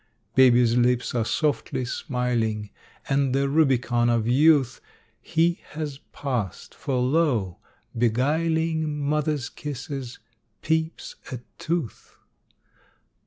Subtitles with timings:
[0.33, 2.71] Baby's lips are softly smiling,
[3.07, 4.81] And the Rubicon of youth
[5.21, 7.59] He has passed, for lo!
[7.95, 10.17] beguiling Mother's kisses,
[10.63, 12.15] peeps a tooth.